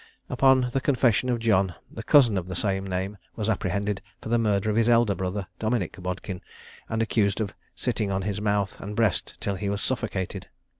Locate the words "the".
0.73-0.81, 1.91-2.01, 2.47-2.55, 4.29-4.39